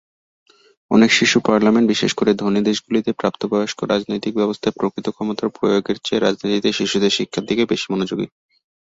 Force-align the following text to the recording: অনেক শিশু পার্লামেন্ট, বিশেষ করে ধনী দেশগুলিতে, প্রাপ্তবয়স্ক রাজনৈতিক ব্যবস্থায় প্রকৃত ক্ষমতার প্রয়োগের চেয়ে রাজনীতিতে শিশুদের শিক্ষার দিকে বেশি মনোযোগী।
অনেক 0.91 1.09
শিশু 1.13 1.37
পার্লামেন্ট, 1.39 1.87
বিশেষ 1.87 2.11
করে 2.13 2.31
ধনী 2.33 2.61
দেশগুলিতে, 2.61 3.09
প্রাপ্তবয়স্ক 3.13 3.79
রাজনৈতিক 3.83 4.33
ব্যবস্থায় 4.35 4.75
প্রকৃত 4.79 5.07
ক্ষমতার 5.09 5.49
প্রয়োগের 5.57 5.97
চেয়ে 6.03 6.23
রাজনীতিতে 6.23 6.69
শিশুদের 6.73 7.15
শিক্ষার 7.17 7.47
দিকে 7.47 7.63
বেশি 7.65 7.87
মনোযোগী। 7.93 8.27